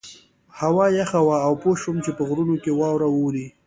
[0.59, 3.47] هوا یخه وه او پوه شوم چې په غرونو کې واوره وورې.